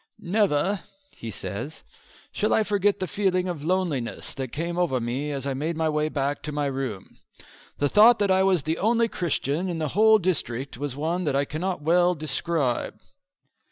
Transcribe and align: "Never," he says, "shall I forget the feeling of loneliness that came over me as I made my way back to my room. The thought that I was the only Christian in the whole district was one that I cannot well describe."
"Never," 0.17 0.81
he 1.11 1.29
says, 1.29 1.83
"shall 2.31 2.55
I 2.55 2.63
forget 2.63 2.99
the 2.99 3.05
feeling 3.05 3.47
of 3.47 3.63
loneliness 3.63 4.33
that 4.33 4.51
came 4.51 4.79
over 4.79 4.99
me 4.99 5.29
as 5.29 5.45
I 5.45 5.53
made 5.53 5.77
my 5.77 5.89
way 5.89 6.09
back 6.09 6.41
to 6.41 6.51
my 6.51 6.65
room. 6.65 7.19
The 7.77 7.87
thought 7.87 8.17
that 8.17 8.31
I 8.31 8.41
was 8.41 8.63
the 8.63 8.79
only 8.79 9.07
Christian 9.07 9.69
in 9.69 9.77
the 9.77 9.89
whole 9.89 10.17
district 10.17 10.75
was 10.75 10.95
one 10.95 11.25
that 11.25 11.35
I 11.35 11.45
cannot 11.45 11.83
well 11.83 12.15
describe." 12.15 12.95